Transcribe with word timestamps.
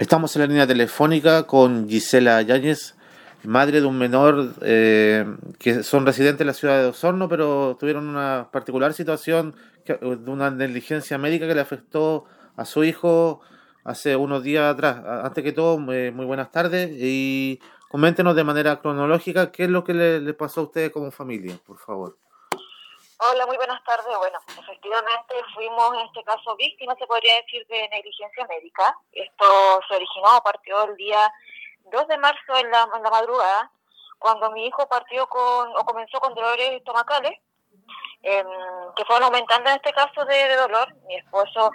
Estamos 0.00 0.34
en 0.34 0.40
la 0.40 0.46
línea 0.46 0.66
telefónica 0.66 1.42
con 1.42 1.86
Gisela 1.86 2.40
Yáñez, 2.40 2.94
madre 3.44 3.82
de 3.82 3.86
un 3.86 3.98
menor 3.98 4.54
eh, 4.62 5.26
que 5.58 5.82
son 5.82 6.06
residentes 6.06 6.38
de 6.38 6.46
la 6.46 6.54
ciudad 6.54 6.80
de 6.80 6.88
Osorno, 6.88 7.28
pero 7.28 7.76
tuvieron 7.78 8.08
una 8.08 8.48
particular 8.50 8.94
situación 8.94 9.54
de 9.84 10.30
una 10.30 10.50
negligencia 10.50 11.18
médica 11.18 11.46
que 11.46 11.54
le 11.54 11.60
afectó 11.60 12.24
a 12.56 12.64
su 12.64 12.82
hijo 12.82 13.42
hace 13.84 14.16
unos 14.16 14.42
días 14.42 14.72
atrás. 14.72 15.02
Antes 15.22 15.44
que 15.44 15.52
todo, 15.52 15.76
muy, 15.78 16.10
buenas 16.10 16.50
tardes 16.50 16.90
y 16.94 17.60
coméntenos 17.90 18.34
de 18.34 18.44
manera 18.44 18.80
cronológica 18.80 19.52
qué 19.52 19.64
es 19.64 19.70
lo 19.70 19.84
que 19.84 19.92
le, 19.92 20.22
le 20.22 20.32
pasó 20.32 20.62
a 20.62 20.64
ustedes 20.64 20.92
como 20.92 21.10
familia, 21.10 21.58
por 21.66 21.76
favor. 21.76 22.16
Hola, 23.22 23.44
muy 23.44 23.58
buenas 23.58 23.84
tardes. 23.84 24.16
Bueno, 24.16 24.38
efectivamente 24.46 25.34
fuimos 25.52 25.92
en 25.92 26.06
este 26.06 26.24
caso 26.24 26.56
víctimas, 26.56 26.96
se 26.98 27.06
podría 27.06 27.36
decir, 27.42 27.66
de 27.66 27.86
negligencia 27.90 28.46
médica. 28.46 28.96
Esto 29.12 29.44
se 29.86 29.96
originó, 29.96 30.40
partió 30.42 30.84
el 30.84 30.96
día 30.96 31.30
2 31.92 32.08
de 32.08 32.16
marzo 32.16 32.56
en 32.56 32.70
la, 32.70 32.86
madrugada, 32.86 33.70
cuando 34.18 34.50
mi 34.52 34.66
hijo 34.66 34.88
partió 34.88 35.26
con, 35.26 35.76
o 35.76 35.84
comenzó 35.84 36.18
con 36.18 36.34
dolores 36.34 36.70
estomacales, 36.70 37.38
em, 38.22 38.46
que 38.96 39.04
fueron 39.04 39.24
aumentando 39.24 39.68
en 39.68 39.76
este 39.76 39.92
caso 39.92 40.24
de, 40.24 40.56
dolor. 40.56 40.94
Mi 41.04 41.16
esposo 41.16 41.72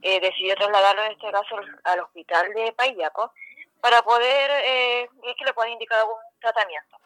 eh, 0.00 0.18
decidió 0.18 0.54
trasladarlo 0.54 1.02
en 1.02 1.12
este 1.12 1.30
caso 1.30 1.56
al 1.84 2.00
hospital 2.00 2.54
de 2.54 2.72
Payaco 2.72 3.34
para 3.82 4.00
poder, 4.00 4.50
eh, 4.64 5.10
que 5.38 5.44
le 5.44 5.52
pueda 5.52 5.68
indicar 5.68 6.00
algún 6.00 6.16
tratamiento. 6.40 6.96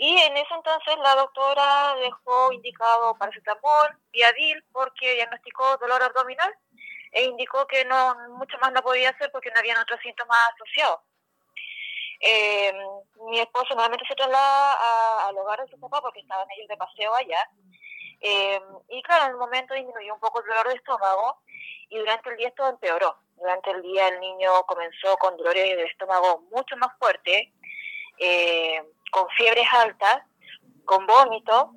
Y 0.00 0.16
en 0.16 0.36
ese 0.36 0.54
entonces 0.54 0.96
la 1.02 1.16
doctora 1.16 1.96
dejó 1.96 2.52
indicado 2.52 3.16
paracetamol, 3.18 3.98
viadil, 4.12 4.64
porque 4.72 5.14
diagnosticó 5.14 5.76
dolor 5.78 6.00
abdominal 6.00 6.54
e 7.10 7.24
indicó 7.24 7.66
que 7.66 7.84
no 7.84 8.14
mucho 8.36 8.56
más 8.58 8.70
no 8.70 8.80
podía 8.80 9.10
hacer 9.10 9.28
porque 9.32 9.50
no 9.50 9.58
había 9.58 9.80
otros 9.82 9.98
síntomas 10.00 10.38
asociados. 10.54 11.00
Eh, 12.20 12.72
mi 13.28 13.40
esposo 13.40 13.74
nuevamente 13.74 14.06
se 14.06 14.14
traslada 14.14 15.26
al 15.26 15.36
hogar 15.36 15.64
de 15.64 15.70
su 15.70 15.80
papá 15.80 16.00
porque 16.00 16.20
estaban 16.20 16.46
ellos 16.52 16.68
de 16.68 16.76
paseo 16.76 17.12
allá. 17.16 17.50
Eh, 18.20 18.60
y 18.90 19.02
claro, 19.02 19.24
en 19.24 19.30
el 19.32 19.36
momento 19.36 19.74
disminuyó 19.74 20.14
un 20.14 20.20
poco 20.20 20.40
el 20.42 20.46
dolor 20.46 20.68
de 20.68 20.74
estómago 20.74 21.42
y 21.88 21.98
durante 21.98 22.30
el 22.30 22.36
día 22.36 22.48
esto 22.48 22.68
empeoró. 22.68 23.16
Durante 23.34 23.72
el 23.72 23.82
día 23.82 24.06
el 24.06 24.20
niño 24.20 24.62
comenzó 24.62 25.16
con 25.16 25.36
dolores 25.36 25.76
de 25.76 25.84
estómago 25.86 26.42
mucho 26.52 26.76
más 26.76 26.96
fuertes, 27.00 27.48
eh, 28.18 28.82
con 29.10 29.28
fiebres 29.30 29.66
altas, 29.72 30.22
con 30.84 31.06
vómito 31.06 31.72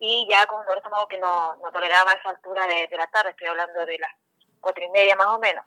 y 0.00 0.26
ya 0.30 0.46
con 0.46 0.60
dolor 0.62 0.76
de 0.76 0.78
estómago 0.78 1.08
que 1.08 1.18
no, 1.18 1.56
no 1.56 1.70
toleraba 1.70 2.10
a 2.10 2.14
esa 2.14 2.30
altura 2.30 2.66
de, 2.66 2.88
la 2.96 3.06
tarde, 3.08 3.30
estoy 3.30 3.48
hablando 3.48 3.84
de 3.84 3.98
las 3.98 4.10
cuatro 4.60 4.82
y 4.82 4.88
media 4.90 5.14
más 5.14 5.28
o 5.28 5.38
menos. 5.38 5.64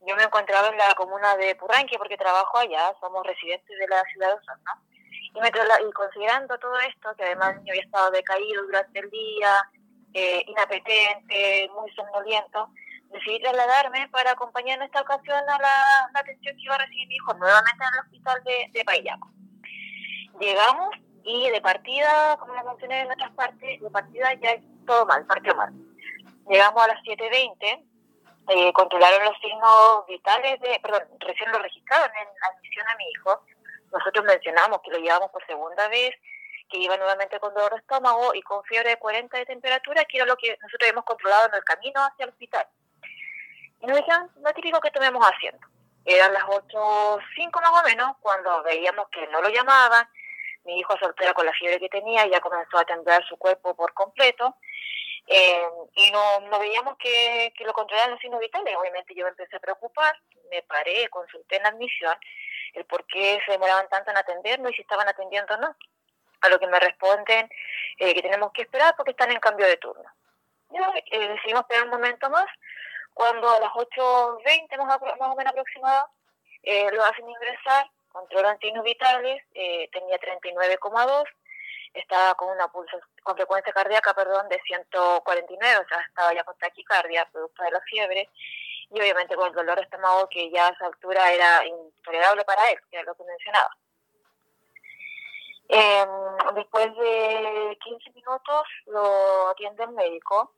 Yo 0.00 0.16
me 0.16 0.22
encontraba 0.22 0.68
en 0.68 0.78
la 0.78 0.94
comuna 0.94 1.36
de 1.36 1.54
Purranque 1.56 1.98
porque 1.98 2.16
trabajo 2.16 2.56
allá, 2.56 2.94
somos 3.00 3.26
residentes 3.26 3.78
de 3.78 3.86
la 3.86 4.02
ciudad 4.04 4.28
de 4.28 4.34
Osorno. 4.34 4.72
Y, 5.10 5.88
y 5.88 5.92
considerando 5.92 6.58
todo 6.58 6.78
esto, 6.80 7.14
que 7.16 7.24
además 7.24 7.56
yo 7.64 7.72
había 7.72 7.82
estado 7.82 8.10
decaído 8.10 8.64
durante 8.64 8.98
el 8.98 9.10
día, 9.10 9.70
eh, 10.14 10.42
inapetente, 10.46 11.70
muy 11.74 11.90
somnoliento, 11.92 12.70
decidí 13.10 13.40
trasladarme 13.40 14.08
para 14.08 14.32
acompañar 14.32 14.78
en 14.78 14.84
esta 14.84 15.02
ocasión 15.02 15.38
a 15.48 15.58
la, 15.58 16.10
atención 16.14 16.56
que 16.56 16.62
iba 16.62 16.74
a 16.76 16.78
recibir 16.78 17.08
mi 17.08 17.14
hijo 17.16 17.34
nuevamente 17.34 17.84
en 17.84 17.94
el 17.94 18.00
hospital 18.06 18.42
de, 18.44 18.70
de 18.72 18.84
Payaco. 18.84 19.30
Llegamos 20.40 20.96
y 21.22 21.50
de 21.50 21.60
partida, 21.60 22.36
como 22.38 22.54
lo 22.54 22.64
mencioné 22.64 23.02
en 23.02 23.12
otras 23.12 23.30
partes, 23.32 23.80
de 23.80 23.90
partida 23.90 24.32
ya 24.34 24.52
es 24.52 24.62
todo 24.86 25.04
mal, 25.04 25.26
partió 25.26 25.54
mal. 25.54 25.72
Llegamos 26.48 26.82
a 26.82 26.88
las 26.88 27.02
7.20, 27.04 27.84
eh, 28.48 28.72
controlaron 28.72 29.24
los 29.24 29.38
signos 29.38 30.06
vitales, 30.08 30.58
de, 30.60 30.80
perdón, 30.80 31.02
recién 31.18 31.52
lo 31.52 31.58
registraron 31.58 32.10
en 32.16 32.28
admisión 32.50 32.88
a 32.88 32.96
mi 32.96 33.04
hijo. 33.10 33.44
Nosotros 33.92 34.24
mencionamos 34.24 34.80
que 34.82 34.90
lo 34.90 34.98
llevamos 34.98 35.30
por 35.30 35.44
segunda 35.46 35.88
vez, 35.88 36.14
que 36.70 36.78
iba 36.78 36.96
nuevamente 36.96 37.38
con 37.38 37.52
dolor 37.52 37.72
de 37.72 37.78
estómago 37.78 38.34
y 38.34 38.40
con 38.42 38.64
fiebre 38.64 38.90
de 38.90 38.96
40 38.96 39.36
de 39.36 39.46
temperatura, 39.46 40.04
que 40.06 40.16
era 40.16 40.26
lo 40.26 40.36
que 40.36 40.56
nosotros 40.62 40.80
habíamos 40.82 41.04
controlado 41.04 41.48
en 41.48 41.54
el 41.54 41.64
camino 41.64 42.00
hacia 42.00 42.24
el 42.24 42.30
hospital. 42.30 42.66
Y 43.82 43.86
nos 43.86 43.96
dijeron, 43.98 44.30
lo 44.42 44.52
típico 44.54 44.80
que 44.80 44.90
tomemos 44.90 45.22
haciendo. 45.24 45.66
Eran 46.06 46.32
las 46.32 46.44
8.05 46.44 47.60
más 47.60 47.82
o 47.82 47.86
menos, 47.86 48.16
cuando 48.20 48.62
veíamos 48.62 49.08
que 49.10 49.26
no 49.28 49.42
lo 49.42 49.48
llamaban, 49.50 50.08
mi 50.64 50.78
hijo 50.78 50.96
soltero 50.98 51.34
con 51.34 51.46
la 51.46 51.52
fiebre 51.52 51.80
que 51.80 51.88
tenía, 51.88 52.26
ya 52.26 52.40
comenzó 52.40 52.78
a 52.78 52.84
temblar 52.84 53.24
su 53.26 53.36
cuerpo 53.36 53.74
por 53.74 53.92
completo, 53.94 54.56
eh, 55.26 55.68
y 55.94 56.10
no, 56.10 56.40
no 56.40 56.58
veíamos 56.58 56.96
que, 56.98 57.52
que 57.56 57.64
lo 57.64 57.72
controlaran 57.72 58.10
los 58.10 58.20
signos 58.20 58.40
vitales. 58.40 58.74
Obviamente 58.76 59.14
yo 59.14 59.24
me 59.24 59.30
empecé 59.30 59.56
a 59.56 59.60
preocupar, 59.60 60.18
me 60.50 60.62
paré, 60.62 61.08
consulté 61.08 61.56
en 61.56 61.62
la 61.62 61.68
admisión 61.68 62.16
el 62.74 62.84
por 62.84 63.04
qué 63.06 63.40
se 63.44 63.52
demoraban 63.52 63.88
tanto 63.88 64.10
en 64.10 64.16
atendernos 64.16 64.72
y 64.72 64.74
si 64.74 64.82
estaban 64.82 65.08
atendiendo 65.08 65.54
o 65.54 65.58
no. 65.58 65.76
A 66.42 66.48
lo 66.48 66.58
que 66.58 66.66
me 66.66 66.80
responden 66.80 67.50
eh, 67.98 68.14
que 68.14 68.22
tenemos 68.22 68.52
que 68.52 68.62
esperar 68.62 68.94
porque 68.96 69.10
están 69.10 69.30
en 69.30 69.40
cambio 69.40 69.66
de 69.66 69.76
turno. 69.76 70.08
Yo, 70.70 70.82
eh, 70.94 71.28
decidimos 71.28 71.62
esperar 71.62 71.84
un 71.84 71.90
momento 71.90 72.30
más 72.30 72.46
cuando 73.12 73.50
a 73.50 73.60
las 73.60 73.70
8.20 73.70 74.78
más, 74.78 75.00
más 75.00 75.28
o 75.28 75.36
menos 75.36 75.52
aproximado 75.52 76.08
eh, 76.62 76.90
lo 76.92 77.04
hacen 77.04 77.28
ingresar, 77.28 77.90
controlan 78.12 78.58
signos 78.58 78.84
vitales, 78.84 79.42
eh, 79.54 79.88
tenía 79.92 80.18
39,2, 80.18 81.24
estaba 81.94 82.34
con 82.34 82.48
una 82.50 82.68
pulso, 82.68 82.98
con 83.22 83.36
frecuencia 83.36 83.72
cardíaca, 83.72 84.14
perdón, 84.14 84.48
de 84.48 84.60
149, 84.62 85.84
o 85.84 85.88
sea, 85.88 86.00
estaba 86.00 86.32
ya 86.34 86.44
con 86.44 86.56
taquicardia, 86.58 87.28
producto 87.32 87.62
de 87.62 87.70
la 87.70 87.80
fiebre, 87.80 88.28
y 88.90 89.00
obviamente 89.00 89.36
con 89.36 89.48
el 89.48 89.54
dolor 89.54 89.76
de 89.76 89.82
estómago 89.82 90.28
que 90.28 90.50
ya 90.50 90.68
a 90.68 90.70
esa 90.70 90.86
altura 90.86 91.32
era 91.32 91.66
intolerable 91.66 92.44
para 92.44 92.70
él, 92.70 92.78
que 92.90 92.96
era 92.96 93.04
lo 93.04 93.14
que 93.14 93.24
mencionaba. 93.24 93.76
Em, 95.68 96.54
después 96.54 96.96
de 96.96 97.78
15 97.80 98.10
minutos 98.10 98.62
lo 98.86 99.48
atiende 99.48 99.84
el 99.84 99.90
médico, 99.90 100.52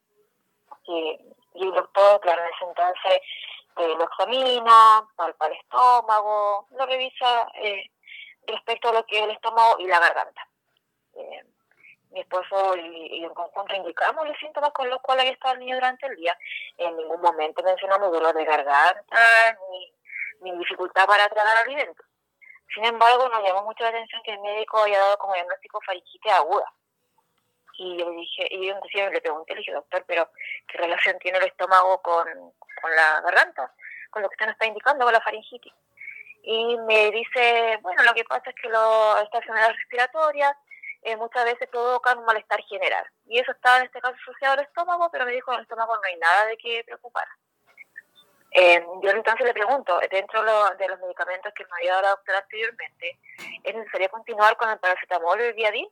y 0.84 1.18
y 1.54 1.64
el 1.64 1.72
doctor, 1.72 2.20
claro, 2.20 2.42
en 2.42 2.48
ese 2.48 2.64
entonces 2.64 3.20
eh, 3.76 3.94
lo 3.96 4.04
examina, 4.04 5.08
palpa 5.16 5.46
el 5.46 5.54
estómago, 5.54 6.66
lo 6.70 6.86
revisa 6.86 7.48
eh, 7.54 7.90
respecto 8.46 8.88
a 8.88 8.92
lo 8.92 9.06
que 9.06 9.18
es 9.18 9.24
el 9.24 9.30
estómago 9.30 9.78
y 9.78 9.86
la 9.86 9.98
garganta. 9.98 10.48
Eh, 11.14 11.44
mi 12.10 12.20
esposo 12.20 12.76
y, 12.76 13.24
en 13.24 13.32
conjunto 13.32 13.74
indicamos 13.74 14.28
los 14.28 14.36
síntomas 14.38 14.70
con 14.72 14.90
los 14.90 15.00
cuales 15.00 15.22
había 15.22 15.32
estado 15.32 15.54
el 15.54 15.60
niño 15.60 15.76
durante 15.76 16.06
el 16.06 16.16
día. 16.16 16.36
En 16.76 16.96
ningún 16.96 17.20
momento 17.20 17.62
mencionamos 17.62 18.12
dolor 18.12 18.34
de 18.34 18.44
garganta 18.44 19.58
ni, 19.70 19.92
ni 20.40 20.58
dificultad 20.58 21.06
para 21.06 21.28
tragar 21.28 21.56
alimentos. 21.58 22.06
Sin 22.74 22.84
embargo, 22.84 23.28
nos 23.28 23.42
llamó 23.42 23.62
mucho 23.64 23.82
la 23.84 23.90
atención 23.90 24.22
que 24.22 24.32
el 24.32 24.40
médico 24.40 24.78
había 24.78 24.98
dado 24.98 25.18
como 25.18 25.34
diagnóstico 25.34 25.80
faringitis 25.86 26.32
aguda. 26.32 26.72
Y 27.78 27.98
yo 27.98 28.10
dije, 28.10 28.46
y 28.50 28.66
yo 28.66 28.74
inclusive 28.74 29.10
le 29.10 29.20
pregunté, 29.20 29.54
le 29.54 29.60
dije, 29.60 29.72
doctor, 29.72 30.04
pero 30.06 30.30
¿qué 30.68 30.78
relación 30.78 31.18
tiene 31.18 31.38
el 31.38 31.44
estómago 31.44 32.00
con, 32.02 32.52
con 32.82 32.94
la 32.94 33.20
garganta? 33.22 33.72
Con 34.10 34.20
lo 34.20 34.28
que 34.28 34.34
usted 34.34 34.46
nos 34.46 34.54
está 34.54 34.66
indicando, 34.66 35.04
con 35.04 35.12
la 35.14 35.20
faringitis. 35.20 35.72
Y 36.42 36.76
me 36.88 37.10
dice, 37.12 37.78
bueno, 37.80 38.02
lo 38.02 38.12
que 38.12 38.24
pasa 38.24 38.50
es 38.50 38.56
que 38.60 38.68
lo, 38.68 39.16
estas 39.18 39.40
enfermedades 39.40 39.76
respiratorias 39.76 40.54
eh, 41.02 41.16
muchas 41.16 41.44
veces 41.44 41.68
provocan 41.68 42.18
un 42.18 42.24
malestar 42.24 42.60
general. 42.64 43.04
Y 43.26 43.38
eso 43.38 43.52
estaba 43.52 43.78
en 43.78 43.84
este 43.84 44.00
caso 44.00 44.16
asociado 44.20 44.54
al 44.54 44.66
estómago, 44.66 45.08
pero 45.10 45.24
me 45.24 45.32
dijo 45.32 45.52
en 45.52 45.58
el 45.58 45.62
estómago 45.62 45.94
no 45.96 46.02
hay 46.04 46.16
nada 46.16 46.46
de 46.46 46.56
qué 46.56 46.82
preocupar. 46.84 47.26
Eh, 48.54 48.84
yo 49.02 49.10
entonces 49.10 49.46
le 49.46 49.54
pregunto, 49.54 49.98
dentro 50.10 50.42
de 50.42 50.88
los 50.88 51.00
medicamentos 51.00 51.52
que 51.54 51.64
me 51.64 51.70
había 51.78 51.92
dado 51.92 52.02
la 52.02 52.10
doctora 52.10 52.38
anteriormente, 52.38 53.18
¿es 53.64 53.74
necesario 53.74 54.10
continuar 54.10 54.56
con 54.58 54.68
el 54.68 54.78
paracetamol 54.78 55.40
y 55.40 55.44
el 55.44 55.54
viadil? 55.54 55.88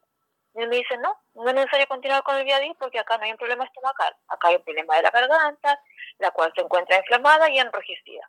Y 0.54 0.66
me 0.66 0.76
dice, 0.76 0.96
no, 0.98 1.16
no 1.34 1.48
es 1.48 1.54
necesario 1.54 1.86
continuar 1.86 2.22
con 2.22 2.36
el 2.36 2.44
viadil 2.44 2.74
porque 2.78 2.98
acá 2.98 3.16
no 3.16 3.24
hay 3.24 3.30
un 3.30 3.36
problema 3.36 3.64
estomacal. 3.64 4.14
Acá 4.28 4.48
hay 4.48 4.56
un 4.56 4.64
problema 4.64 4.96
de 4.96 5.02
la 5.02 5.10
garganta, 5.10 5.80
la 6.18 6.30
cual 6.32 6.52
se 6.54 6.62
encuentra 6.62 6.96
inflamada 6.96 7.48
y 7.48 7.58
enrojecida. 7.58 8.28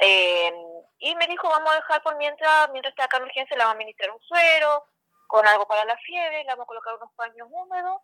Eh, 0.00 0.52
y 0.98 1.14
me 1.16 1.26
dijo, 1.26 1.48
vamos 1.48 1.70
a 1.72 1.76
dejar 1.76 2.02
por 2.02 2.16
mientras, 2.16 2.70
mientras 2.70 2.92
esté 2.92 3.02
acá 3.02 3.18
en 3.18 3.24
urgencia, 3.24 3.56
le 3.56 3.62
vamos 3.62 3.74
a 3.74 3.74
administrar 3.74 4.10
un 4.10 4.20
suero 4.20 4.84
con 5.28 5.46
algo 5.46 5.66
para 5.66 5.84
la 5.84 5.96
fiebre, 5.98 6.42
le 6.42 6.50
vamos 6.50 6.64
a 6.64 6.66
colocar 6.66 6.94
unos 6.96 7.12
paños 7.12 7.48
húmedos. 7.50 8.00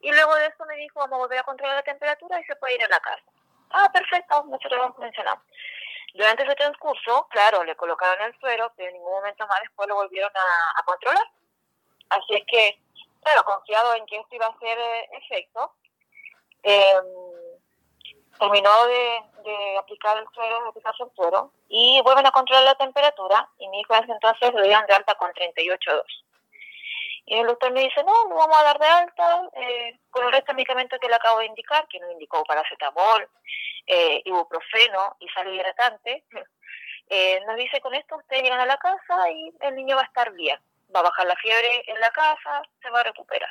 Y 0.00 0.10
luego 0.12 0.34
de 0.36 0.46
eso 0.46 0.64
me 0.64 0.76
dijo, 0.76 1.00
vamos 1.00 1.16
a 1.16 1.22
volver 1.22 1.38
a 1.40 1.42
controlar 1.42 1.76
la 1.76 1.82
temperatura 1.82 2.40
y 2.40 2.44
se 2.44 2.56
puede 2.56 2.76
ir 2.76 2.84
a 2.84 2.88
la 2.88 3.00
casa. 3.00 3.24
Ah, 3.70 3.90
perfecto, 3.92 4.44
nosotros 4.44 4.78
lo 4.78 4.94
mencionamos. 4.98 5.44
Durante 6.14 6.44
ese 6.44 6.54
transcurso, 6.54 7.26
claro, 7.30 7.64
le 7.64 7.76
colocaron 7.76 8.24
el 8.26 8.38
suero, 8.40 8.72
pero 8.76 8.88
en 8.88 8.94
ningún 8.94 9.12
momento 9.12 9.46
más 9.46 9.60
después 9.60 9.88
lo 9.88 9.96
volvieron 9.96 10.30
a 10.34 10.82
controlar. 10.84 11.26
Así 12.10 12.34
es 12.34 12.44
que, 12.46 12.78
claro, 13.22 13.44
confiado 13.44 13.94
en 13.94 14.06
que 14.06 14.16
esto 14.16 14.34
iba 14.34 14.46
a 14.46 14.50
hacer 14.50 14.78
eh, 14.78 15.08
efecto, 15.12 15.72
em, 16.62 17.04
terminó 18.38 18.86
de, 18.86 19.24
aplicar 19.78 20.18
el 20.18 20.26
suero, 20.34 20.62
de 20.62 20.68
aplicarse 20.68 21.02
el 21.02 21.10
suero, 21.14 21.52
y 21.68 22.00
vuelven 22.02 22.26
a 22.26 22.30
controlar 22.30 22.64
la 22.64 22.74
temperatura, 22.74 23.48
y 23.58 23.68
mi 23.68 23.80
hijo 23.80 23.94
en 23.94 24.04
ese 24.04 24.12
entonces 24.12 24.52
lo 24.52 24.62
dieron 24.62 24.86
de 24.86 24.94
alta 24.94 25.14
con 25.14 25.32
38.2. 25.32 26.02
Y 27.24 27.34
el 27.34 27.46
doctor 27.46 27.72
me 27.72 27.82
dice, 27.82 28.02
no, 28.04 28.24
no 28.28 28.36
vamos 28.36 28.56
a 28.58 28.62
dar 28.62 28.78
de 28.78 28.86
alta 28.86 29.50
eh, 29.54 29.98
con 30.10 30.24
el 30.24 30.32
resto 30.32 30.52
de 30.52 30.56
medicamentos 30.56 30.98
que 30.98 31.08
le 31.08 31.14
acabo 31.14 31.40
de 31.40 31.46
indicar, 31.46 31.86
que 31.88 32.00
nos 32.00 32.12
indicó 32.12 32.42
paracetamol, 32.44 33.28
eh, 33.86 34.22
ibuprofeno 34.24 35.16
y 35.20 35.28
sal 35.28 35.52
hidratante. 35.52 36.24
Eh, 37.10 37.40
nos 37.46 37.56
dice, 37.56 37.80
con 37.80 37.94
esto 37.94 38.18
ustedes 38.18 38.42
llegan 38.42 38.60
a 38.60 38.66
la 38.66 38.76
casa 38.76 39.30
y 39.30 39.50
el 39.62 39.76
niño 39.76 39.96
va 39.96 40.02
a 40.02 40.04
estar 40.04 40.30
bien. 40.32 40.60
Va 40.94 41.00
a 41.00 41.04
bajar 41.04 41.26
la 41.26 41.36
fiebre 41.36 41.82
en 41.86 42.00
la 42.00 42.10
casa, 42.10 42.62
se 42.82 42.90
va 42.90 43.00
a 43.00 43.04
recuperar. 43.04 43.50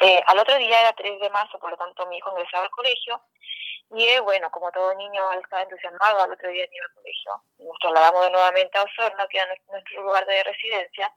Eh, 0.00 0.22
al 0.26 0.38
otro 0.38 0.56
día 0.58 0.80
era 0.80 0.92
3 0.92 1.20
de 1.20 1.30
marzo, 1.30 1.58
por 1.58 1.70
lo 1.70 1.76
tanto 1.76 2.06
mi 2.06 2.16
hijo 2.16 2.30
ingresaba 2.30 2.64
al 2.64 2.70
colegio 2.70 3.20
y 3.90 4.18
bueno, 4.20 4.50
como 4.50 4.72
todo 4.72 4.94
niño 4.94 5.32
estaba 5.32 5.62
entusiasmado, 5.62 6.22
al 6.22 6.32
otro 6.32 6.48
día 6.48 6.64
iba 6.70 6.86
al 6.86 6.94
colegio. 6.94 7.42
Nos 7.58 7.78
trasladamos 7.78 8.30
nuevamente 8.30 8.76
a 8.78 8.82
Osorno, 8.82 9.26
que 9.28 9.38
era 9.38 9.54
nuestro 9.68 10.02
lugar 10.02 10.26
de 10.26 10.42
residencia, 10.42 11.12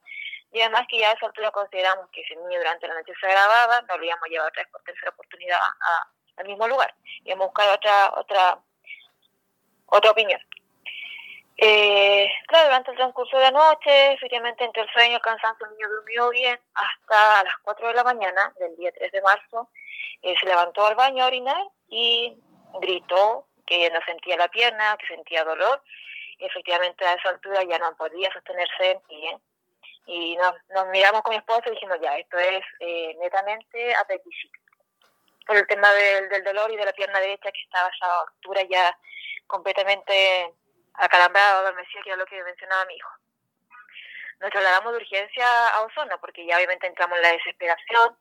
y 0.51 0.61
además 0.61 0.85
que 0.89 0.99
ya 0.99 1.09
a 1.09 1.13
esa 1.13 1.25
altura 1.25 1.51
consideramos 1.51 2.09
que 2.11 2.21
el 2.29 2.39
niño 2.43 2.59
durante 2.59 2.87
la 2.87 2.95
noche 2.95 3.13
se 3.19 3.25
agravaba, 3.25 3.81
no 3.81 3.97
lo 3.97 4.03
íbamos 4.03 4.23
a 4.23 4.29
llevar 4.29 4.47
otra 4.49 4.63
vez 4.63 4.71
por 4.71 4.83
tercera 4.83 5.11
oportunidad 5.11 5.59
al 6.37 6.47
mismo 6.47 6.67
lugar. 6.67 6.93
Íbamos 7.23 7.45
a 7.45 7.47
buscar 7.47 7.69
otra, 7.69 8.13
otra, 8.15 8.59
otra 9.87 10.11
opinión. 10.11 10.39
Eh, 11.59 12.29
claro, 12.47 12.67
durante 12.67 12.91
el 12.91 12.97
transcurso 12.97 13.35
de 13.37 13.43
la 13.45 13.51
noche, 13.51 14.13
efectivamente 14.13 14.63
entre 14.63 14.83
el 14.83 14.89
sueño 14.91 15.13
y 15.13 15.15
el 15.15 15.21
cansancio, 15.21 15.65
el 15.65 15.71
niño 15.73 15.89
durmió 15.89 16.29
bien 16.29 16.59
hasta 16.75 17.43
las 17.43 17.57
4 17.63 17.87
de 17.87 17.93
la 17.95 18.03
mañana 18.03 18.53
del 18.59 18.75
día 18.75 18.91
3 18.91 19.11
de 19.11 19.21
marzo. 19.21 19.69
Eh, 20.21 20.35
se 20.39 20.45
levantó 20.45 20.85
al 20.85 20.95
baño 20.95 21.23
a 21.23 21.27
orinar 21.27 21.63
y 21.89 22.37
gritó 22.79 23.47
que 23.65 23.89
no 23.89 23.99
sentía 24.05 24.37
la 24.37 24.47
pierna, 24.49 24.97
que 24.97 25.07
sentía 25.07 25.43
dolor. 25.43 25.81
Efectivamente 26.37 27.03
a 27.05 27.13
esa 27.13 27.29
altura 27.29 27.63
ya 27.63 27.79
no 27.79 27.95
podía 27.97 28.31
sostenerse 28.31 28.91
en 28.91 29.01
pie. 29.01 29.37
Y 30.05 30.37
nos, 30.37 30.87
miramos 30.91 31.23
con 31.23 31.31
mi 31.31 31.37
esposo 31.37 31.71
dijimos, 31.71 31.97
ya, 31.99 32.17
esto 32.17 32.37
es 32.37 32.63
eh, 32.79 33.15
netamente 33.19 33.95
apeticitis. 33.95 34.61
Por 35.45 35.57
el 35.57 35.65
tema 35.65 35.91
del, 35.93 36.29
del 36.29 36.43
dolor 36.43 36.71
y 36.71 36.77
de 36.77 36.85
la 36.85 36.93
pierna 36.93 37.19
derecha 37.19 37.51
que 37.51 37.61
estaba 37.61 37.87
a 37.87 37.91
esa 37.91 38.21
altura 38.21 38.61
ya 38.69 38.97
completamente 39.47 40.53
acalambrado, 40.97 41.59
adormecido, 41.59 42.03
que 42.03 42.09
era 42.09 42.17
lo 42.17 42.25
que 42.25 42.43
mencionaba 42.43 42.85
mi 42.85 42.95
hijo. 42.95 43.11
Nos 44.39 44.51
trasladamos 44.51 44.93
de 44.93 44.97
urgencia 44.97 45.69
a 45.69 45.81
Osorno, 45.81 46.19
porque 46.19 46.45
ya 46.45 46.57
obviamente 46.57 46.87
entramos 46.87 47.17
en 47.17 47.23
la 47.23 47.31
desesperación. 47.31 48.17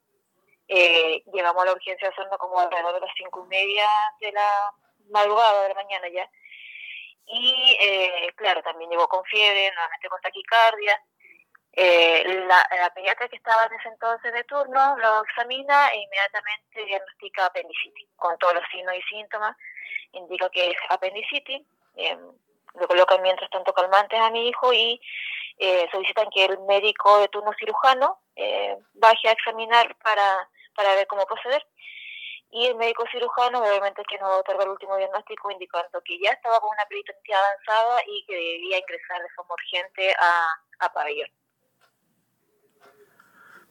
Eh, 0.69 1.23
llegamos 1.33 1.63
a 1.63 1.67
la 1.67 1.73
urgencia 1.73 2.09
a 2.09 2.11
Osorno 2.11 2.39
como 2.39 2.59
alrededor 2.59 2.95
de 2.95 3.01
las 3.01 3.15
cinco 3.17 3.45
y 3.45 3.49
media 3.49 3.87
de 4.21 4.33
la 4.33 4.73
madrugada 5.11 5.63
de 5.63 5.69
la 5.69 5.75
mañana 5.75 6.09
ya. 6.09 6.29
Y 7.27 7.77
eh, 7.81 8.33
claro, 8.37 8.63
también 8.63 8.91
llegó 8.91 9.09
con 9.09 9.25
fiebre, 9.25 9.71
nuevamente 9.73 10.09
con 10.09 10.21
taquicardia. 10.21 11.01
Eh, 11.79 12.25
la, 12.47 12.67
la, 12.71 12.95
pediatra 12.95 13.29
que 13.29 13.37
estaba 13.37 13.67
en 13.67 13.75
ese 13.75 13.89
entonces 13.89 14.33
de 14.33 14.45
turno 14.45 14.97
lo 14.97 15.23
examina 15.23 15.89
e 15.89 15.99
inmediatamente 15.99 16.85
diagnostica 16.87 17.45
apendicitis, 17.45 18.09
con 18.17 18.39
todos 18.39 18.55
los 18.55 18.65
signos 18.71 18.95
y 18.95 19.03
síntomas. 19.03 19.55
Indica 20.13 20.49
que 20.49 20.71
es 20.71 20.77
apendicitis. 20.89 21.67
Eh, 21.97 22.19
le 22.79 22.87
colocan 22.87 23.23
mientras 23.23 23.51
tanto 23.51 23.73
calmantes 23.73 24.21
a 24.21 24.31
mi 24.31 24.49
hijo 24.49 24.73
y 24.73 25.01
eh, 25.59 25.89
solicitan 25.91 26.29
que 26.31 26.45
el 26.45 26.59
médico 26.61 27.19
de 27.21 27.29
turno 27.29 27.53
cirujano 27.59 28.21
eh, 28.35 28.77
baje 28.95 29.29
a 29.29 29.33
examinar 29.33 29.97
para, 30.03 30.49
para 30.75 30.95
ver 30.95 31.07
cómo 31.07 31.25
proceder. 31.27 31.67
Y 32.51 32.67
el 32.67 32.77
médico 32.77 33.05
cirujano, 33.11 33.61
obviamente, 33.61 34.03
que 34.09 34.19
nos 34.19 34.39
otorga 34.39 34.65
el 34.65 34.71
último 34.71 34.97
diagnóstico 34.97 35.51
indicando 35.51 36.01
que 36.03 36.19
ya 36.19 36.31
estaba 36.31 36.61
con 36.61 36.71
una 36.71 36.87
peritonía 36.89 37.39
avanzada 37.39 38.01
y 38.07 38.25
que 38.27 38.35
debía 38.35 38.79
ingresar 38.79 39.21
de 39.21 39.31
forma 39.35 39.55
urgente 39.55 40.15
a, 40.15 40.87
a 40.87 40.93
pabellón. 40.93 41.31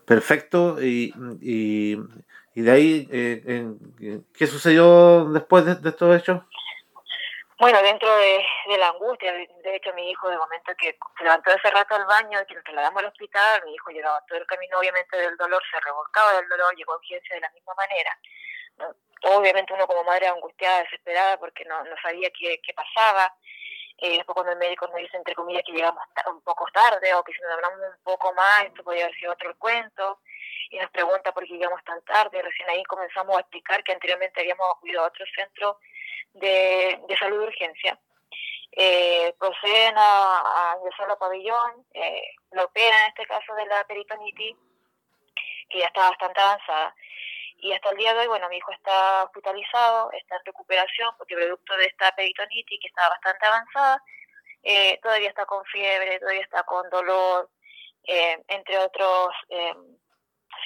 Perfecto. 0.05 0.81
Y, 0.81 1.13
y, 1.41 1.97
y 2.53 2.61
de 2.61 2.71
ahí, 2.71 3.07
eh, 3.11 3.73
¿qué 4.37 4.45
sucedió 4.45 5.25
después 5.31 5.65
de, 5.65 5.75
de 5.75 5.89
estos 5.89 6.15
hechos? 6.15 6.41
Bueno, 7.57 7.81
dentro 7.81 8.13
de, 8.17 8.45
la 8.77 8.89
angustia, 8.89 9.31
de 9.31 9.75
hecho 9.75 9.93
mi 9.93 10.09
hijo 10.09 10.29
de 10.29 10.37
momento 10.37 10.73
que 10.77 10.97
se 11.17 11.23
levantó 11.23 11.51
ese 11.51 11.71
rato 11.71 11.95
al 11.95 12.05
baño, 12.05 12.41
y 12.41 12.45
que 12.47 12.53
nos 12.53 12.63
trasladamos 12.65 12.99
al 13.01 13.09
hospital, 13.09 13.63
mi 13.63 13.73
hijo 13.73 13.91
llegaba 13.91 14.21
todo 14.27 14.39
el 14.39 14.45
camino 14.45 14.77
obviamente 14.77 15.15
del 15.15 15.37
dolor, 15.37 15.63
se 15.71 15.79
revolcaba 15.79 16.33
del 16.33 16.49
dolor, 16.49 16.75
llegó 16.75 16.93
a 16.93 16.97
urgencia 16.97 17.35
de 17.35 17.41
la 17.41 17.49
misma 17.51 17.73
manera. 17.75 18.19
Obviamente 19.23 19.73
uno 19.73 19.87
como 19.87 20.03
madre 20.03 20.27
angustiada, 20.27 20.83
desesperada, 20.83 21.39
porque 21.39 21.63
no, 21.63 21.81
no 21.85 21.95
sabía 22.01 22.29
qué, 22.37 22.59
qué 22.61 22.73
pasaba. 22.73 23.33
Eh, 23.99 24.17
después 24.17 24.33
cuando 24.33 24.51
el 24.51 24.59
médico 24.59 24.87
nos 24.87 24.97
dice, 24.97 25.15
entre 25.15 25.33
comillas, 25.33 25.63
que 25.65 25.71
llegamos 25.71 26.03
un 26.27 26.41
poco 26.41 26.67
tarde 26.73 27.13
o 27.13 27.23
que 27.23 27.31
si 27.31 27.39
nos 27.39 27.53
hablamos 27.53 27.79
un 27.79 28.03
poco 28.03 28.33
más, 28.33 28.65
esto 28.65 28.83
podría 28.83 29.05
haber 29.05 29.15
sido 29.15 29.31
otro 29.31 29.57
cuento. 29.57 30.19
Y 30.71 30.77
nos 30.77 30.91
pregunta 30.91 31.31
por 31.31 31.45
qué 31.45 31.53
llegamos 31.53 31.81
tan 31.85 32.01
tarde. 32.01 32.41
Recién 32.41 32.69
ahí 32.69 32.83
comenzamos 32.83 33.37
a 33.37 33.39
explicar 33.39 33.81
que 33.81 33.93
anteriormente 33.93 34.41
habíamos 34.41 34.67
acudido 34.75 35.01
a 35.01 35.07
otro 35.07 35.25
centro 35.33 35.79
de, 36.33 36.99
de 37.07 37.17
salud 37.17 37.39
de 37.39 37.47
urgencia. 37.47 37.99
Eh, 38.71 39.33
proceden 39.39 39.97
a, 39.97 40.71
a, 40.71 40.77
ingresar 40.77 41.09
al 41.09 41.17
pabellón, 41.17 41.85
eh, 41.93 42.21
lo 42.51 42.65
operan 42.65 43.01
en 43.03 43.07
este 43.07 43.25
caso 43.25 43.53
de 43.55 43.65
la 43.67 43.83
peritonitis, 43.85 44.57
que 45.69 45.79
ya 45.79 45.85
está 45.85 46.09
bastante 46.09 46.41
avanzada. 46.41 46.95
Y 47.57 47.71
hasta 47.71 47.89
el 47.91 47.97
día 47.97 48.13
de 48.13 48.19
hoy, 48.21 48.27
bueno, 48.27 48.49
mi 48.49 48.57
hijo 48.57 48.71
está 48.71 49.23
hospitalizado, 49.23 50.11
está 50.11 50.35
en 50.35 50.45
recuperación, 50.45 51.15
porque 51.17 51.35
producto 51.35 51.75
de 51.77 51.85
esta 51.85 52.11
peritonitis, 52.11 52.79
que 52.81 52.87
está 52.87 53.07
bastante 53.09 53.45
avanzada, 53.45 54.03
eh, 54.61 54.99
todavía 55.01 55.29
está 55.29 55.45
con 55.45 55.63
fiebre, 55.65 56.19
todavía 56.19 56.41
está 56.41 56.63
con 56.63 56.89
dolor, 56.89 57.49
eh, 58.03 58.43
entre 58.47 58.77
otros 58.79 59.29
eh, 59.49 59.73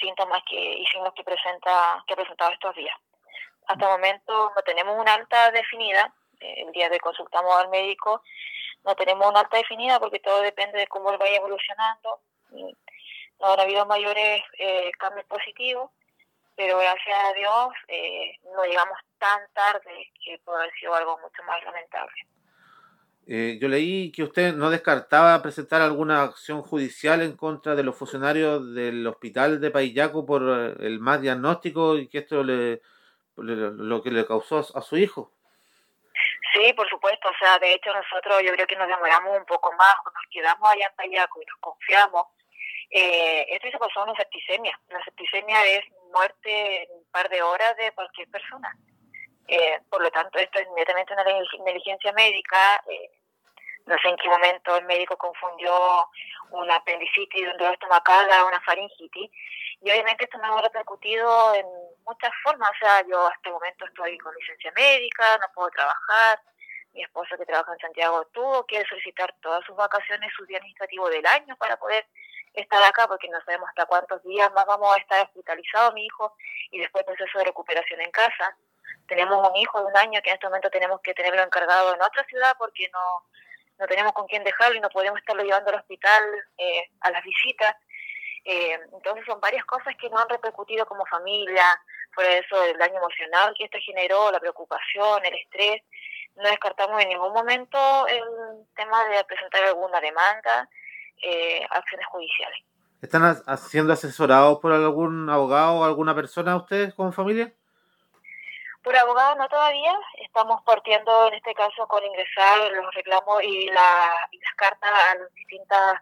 síntomas 0.00 0.42
que, 0.48 0.56
y 0.56 0.86
signos 0.86 1.14
que 1.14 1.22
presenta 1.22 2.02
que 2.06 2.14
ha 2.14 2.16
presentado 2.16 2.50
estos 2.52 2.74
días. 2.74 2.96
Hasta 3.70 3.84
el 3.84 3.92
momento 3.92 4.52
no 4.56 4.62
tenemos 4.62 4.98
una 4.98 5.14
alta 5.14 5.52
definida. 5.52 6.12
Eh, 6.40 6.64
el 6.66 6.72
día 6.72 6.88
de 6.88 6.98
consultamos 6.98 7.54
al 7.56 7.68
médico, 7.68 8.20
no 8.84 8.96
tenemos 8.96 9.28
una 9.28 9.40
alta 9.40 9.58
definida 9.58 10.00
porque 10.00 10.18
todo 10.18 10.40
depende 10.42 10.80
de 10.80 10.88
cómo 10.88 11.16
vaya 11.16 11.36
evolucionando. 11.36 12.20
No 12.50 13.52
han 13.52 13.60
habido 13.60 13.86
mayores 13.86 14.42
eh, 14.58 14.90
cambios 14.98 15.24
positivos, 15.26 15.90
pero 16.56 16.78
gracias 16.78 17.16
a 17.16 17.32
Dios 17.34 17.68
eh, 17.86 18.32
no 18.56 18.64
llegamos 18.64 18.98
tan 19.18 19.40
tarde 19.54 20.10
que 20.24 20.40
puede 20.44 20.62
haber 20.62 20.74
sido 20.74 20.92
algo 20.92 21.16
mucho 21.18 21.42
más 21.44 21.62
lamentable. 21.62 22.26
Eh, 23.28 23.56
yo 23.62 23.68
leí 23.68 24.10
que 24.10 24.24
usted 24.24 24.52
no 24.52 24.68
descartaba 24.70 25.40
presentar 25.42 25.80
alguna 25.80 26.24
acción 26.24 26.62
judicial 26.62 27.22
en 27.22 27.36
contra 27.36 27.76
de 27.76 27.84
los 27.84 27.96
funcionarios 27.96 28.74
del 28.74 29.06
hospital 29.06 29.60
de 29.60 29.70
Payaco 29.70 30.26
por 30.26 30.42
el 30.42 30.98
mal 30.98 31.22
diagnóstico 31.22 31.96
y 31.96 32.08
que 32.08 32.18
esto 32.18 32.42
le, 32.42 32.82
lo 33.42 34.02
que 34.02 34.10
le 34.10 34.26
causó 34.26 34.58
a 34.58 34.82
su 34.82 34.96
hijo. 34.96 35.32
Sí, 36.52 36.72
por 36.74 36.88
supuesto. 36.88 37.28
O 37.28 37.38
sea, 37.38 37.58
de 37.58 37.74
hecho 37.74 37.92
nosotros 37.92 38.42
yo 38.42 38.52
creo 38.52 38.66
que 38.66 38.76
nos 38.76 38.88
demoramos 38.88 39.38
un 39.38 39.44
poco 39.44 39.72
más, 39.72 39.94
nos 40.04 40.24
quedamos 40.30 40.68
allá 40.68 40.86
en 40.86 40.96
Payaco 40.96 41.40
y 41.40 41.46
nos 41.46 41.58
confiamos. 41.60 42.26
Eh, 42.90 43.46
esto 43.48 43.70
se 43.70 43.78
pasó 43.78 44.02
una 44.02 44.14
septicemia. 44.16 44.78
La 44.88 45.02
septicemia 45.04 45.64
es 45.66 45.84
muerte 46.12 46.82
en 46.82 46.90
un 46.92 47.04
par 47.12 47.28
de 47.28 47.42
horas 47.42 47.76
de 47.76 47.92
cualquier 47.92 48.28
persona. 48.30 48.76
Eh, 49.46 49.80
por 49.88 50.02
lo 50.02 50.10
tanto, 50.10 50.38
esto 50.38 50.58
es 50.58 50.66
inmediatamente 50.66 51.12
una 51.12 51.24
negligencia 51.24 52.12
médica. 52.12 52.82
Eh, 52.88 53.10
no 53.86 53.96
sé 53.98 54.08
en 54.08 54.16
qué 54.16 54.28
momento 54.28 54.76
el 54.76 54.84
médico 54.86 55.16
confundió 55.16 56.08
una 56.50 56.76
apendicitis 56.76 57.48
un 57.48 57.56
dolor 57.56 57.74
estomacal 57.74 58.30
a 58.30 58.44
una 58.44 58.60
faringitis. 58.60 59.30
Y 59.82 59.90
obviamente 59.90 60.24
esto 60.24 60.38
me 60.38 60.46
ha 60.46 60.60
repercutido 60.60 61.54
en 61.54 61.66
muchas 62.10 62.32
formas. 62.42 62.70
O 62.70 62.78
sea, 62.78 63.06
yo 63.06 63.26
hasta 63.26 63.48
el 63.48 63.54
momento 63.54 63.86
estoy 63.86 64.18
con 64.18 64.34
licencia 64.34 64.72
médica, 64.74 65.38
no 65.38 65.46
puedo 65.54 65.70
trabajar. 65.70 66.40
Mi 66.92 67.02
esposo 67.02 67.36
que 67.38 67.46
trabaja 67.46 67.72
en 67.72 67.78
Santiago 67.78 68.26
tuvo 68.32 68.66
que 68.66 68.84
solicitar 68.84 69.32
todas 69.40 69.64
sus 69.64 69.76
vacaciones, 69.76 70.32
su 70.36 70.44
día 70.46 70.58
administrativo 70.58 71.08
del 71.08 71.24
año 71.24 71.56
para 71.56 71.76
poder 71.76 72.04
estar 72.52 72.82
acá, 72.82 73.06
porque 73.06 73.28
no 73.28 73.38
sabemos 73.44 73.68
hasta 73.68 73.86
cuántos 73.86 74.22
días 74.24 74.52
más 74.52 74.66
vamos 74.66 74.92
a 74.94 74.98
estar 74.98 75.22
hospitalizados, 75.22 75.94
mi 75.94 76.04
hijo, 76.04 76.34
y 76.72 76.80
después 76.80 77.04
proceso 77.04 77.38
de 77.38 77.44
recuperación 77.44 78.00
en 78.00 78.10
casa. 78.10 78.56
Tenemos 79.06 79.48
un 79.48 79.56
hijo 79.56 79.78
de 79.80 79.86
un 79.86 79.96
año 79.96 80.20
que 80.22 80.30
en 80.30 80.34
este 80.34 80.46
momento 80.46 80.68
tenemos 80.68 81.00
que 81.00 81.14
tenerlo 81.14 81.42
encargado 81.42 81.94
en 81.94 82.02
otra 82.02 82.24
ciudad 82.24 82.56
porque 82.58 82.90
no, 82.92 83.24
no 83.78 83.86
tenemos 83.86 84.12
con 84.12 84.26
quién 84.26 84.42
dejarlo 84.42 84.76
y 84.76 84.80
no 84.80 84.90
podemos 84.90 85.18
estarlo 85.20 85.44
llevando 85.44 85.70
al 85.70 85.78
hospital 85.78 86.22
eh, 86.58 86.90
a 87.00 87.10
las 87.12 87.22
visitas. 87.22 87.76
Eh, 88.44 88.78
entonces 88.92 89.24
son 89.26 89.40
varias 89.40 89.64
cosas 89.64 89.94
que 89.96 90.08
nos 90.08 90.20
han 90.22 90.28
repercutido 90.28 90.86
como 90.86 91.04
familia, 91.06 91.64
por 92.14 92.24
eso 92.24 92.62
el 92.64 92.78
daño 92.78 92.96
emocional 92.96 93.54
que 93.56 93.64
esto 93.64 93.78
generó, 93.84 94.30
la 94.30 94.40
preocupación, 94.40 95.24
el 95.24 95.34
estrés. 95.34 95.82
No 96.36 96.48
descartamos 96.48 97.00
en 97.02 97.08
ningún 97.08 97.32
momento 97.32 98.06
el 98.06 98.22
tema 98.76 99.04
de 99.08 99.24
presentar 99.24 99.64
alguna 99.64 100.00
demanda, 100.00 100.68
eh, 101.22 101.66
acciones 101.70 102.06
judiciales. 102.06 102.58
¿Están 103.02 103.42
siendo 103.58 103.92
asesorados 103.92 104.58
por 104.58 104.72
algún 104.72 105.28
abogado 105.30 105.80
o 105.80 105.84
alguna 105.84 106.14
persona 106.14 106.56
ustedes 106.56 106.94
como 106.94 107.12
familia? 107.12 107.52
Por 108.82 108.96
abogado 108.96 109.36
no 109.36 109.48
todavía, 109.48 109.92
estamos 110.24 110.62
partiendo 110.62 111.28
en 111.28 111.34
este 111.34 111.54
caso 111.54 111.86
con 111.86 112.02
ingresar 112.04 112.70
los 112.72 112.94
reclamos 112.94 113.42
y, 113.42 113.66
la, 113.66 114.28
y 114.30 114.38
las 114.38 114.54
cartas 114.56 114.90
a 114.90 115.14
las 115.16 115.34
distintas 115.34 116.00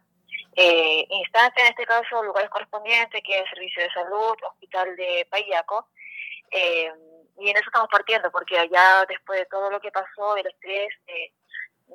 eh, 0.55 1.07
instancias, 1.09 1.67
en 1.67 1.71
este 1.71 1.87
caso 1.87 2.23
lugares 2.23 2.51
correspondientes, 2.51 3.23
que 3.25 3.35
es 3.35 3.43
el 3.43 3.49
Servicio 3.51 3.83
de 3.83 3.91
Salud, 3.91 4.37
Hospital 4.43 4.97
de 4.97 5.27
Payaco, 5.31 5.89
eh, 6.51 6.93
y 7.39 7.51
en 7.51 7.57
eso 7.57 7.67
estamos 7.67 7.89
partiendo, 7.91 8.31
porque 8.31 8.59
allá 8.59 9.05
después 9.09 9.39
de 9.39 9.47
todo 9.47 9.71
lo 9.71 9.81
que 9.81 9.91
pasó, 9.91 10.37
el 10.37 10.47
estrés, 10.47 10.89
eh, 11.07 11.33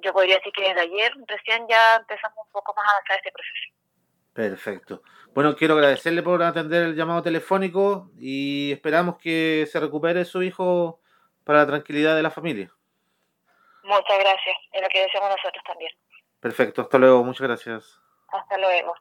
yo 0.03 0.13
podría 0.13 0.37
decir 0.37 0.53
que 0.53 0.63
desde 0.63 0.81
ayer 0.81 1.13
recién 1.27 1.67
ya 1.67 1.97
empezamos 1.97 2.37
un 2.45 2.51
poco 2.51 2.73
más 2.75 2.85
a 2.85 2.91
avanzar 2.91 3.17
este 3.17 3.31
proceso. 3.31 3.83
Perfecto. 4.33 5.03
Bueno, 5.33 5.55
quiero 5.55 5.75
agradecerle 5.75 6.23
por 6.23 6.41
atender 6.41 6.83
el 6.83 6.95
llamado 6.95 7.21
telefónico 7.21 8.09
y 8.17 8.71
esperamos 8.71 9.17
que 9.17 9.67
se 9.71 9.79
recupere 9.79 10.25
su 10.25 10.41
hijo 10.41 11.01
para 11.43 11.59
la 11.59 11.67
tranquilidad 11.67 12.15
de 12.15 12.23
la 12.23 12.31
familia. 12.31 12.71
Muchas 13.83 14.17
gracias, 14.17 14.55
es 14.71 14.81
lo 14.81 14.87
que 14.87 15.01
deseamos 15.01 15.29
nosotros 15.29 15.63
también. 15.67 15.91
Perfecto, 16.39 16.81
hasta 16.81 16.97
luego, 16.97 17.23
muchas 17.23 17.47
gracias. 17.47 17.99
Hasta 18.29 18.57
luego. 18.57 18.93